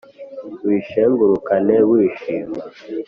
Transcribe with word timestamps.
uyishengurukane 0.65 1.75
wishima 1.89 2.59